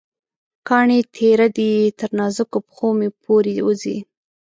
کاڼې 0.67 0.99
تېره 1.15 1.47
دي، 1.57 1.71
تر 1.99 2.09
نازکو 2.19 2.57
پښومې 2.67 3.09
پورې 3.23 3.53
وځي 3.67 3.97